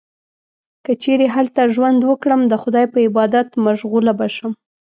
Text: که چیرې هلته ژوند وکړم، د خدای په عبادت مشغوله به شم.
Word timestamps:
که 0.85 0.91
چیرې 1.03 1.27
هلته 1.35 1.61
ژوند 1.75 1.99
وکړم، 2.03 2.41
د 2.47 2.53
خدای 2.61 2.85
په 2.93 2.99
عبادت 3.07 3.47
مشغوله 3.65 4.13
به 4.19 4.27
شم. 4.35 4.53